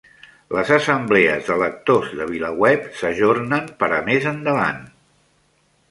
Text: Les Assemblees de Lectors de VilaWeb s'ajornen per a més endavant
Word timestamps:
Les 0.59 0.69
Assemblees 0.77 1.45
de 1.51 1.57
Lectors 1.63 2.09
de 2.21 2.27
VilaWeb 2.31 2.89
s'ajornen 3.03 3.71
per 3.83 3.95
a 4.01 4.05
més 4.11 4.31
endavant 4.35 4.85